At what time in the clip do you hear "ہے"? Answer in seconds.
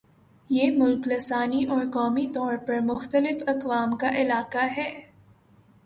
4.77-4.89